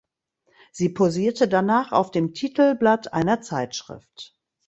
[0.71, 4.35] Sie posierte danach auf dem Titelblatt einer Zeitschrift.